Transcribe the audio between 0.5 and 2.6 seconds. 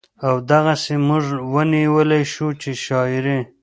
دغسې مونږ وئيلے شو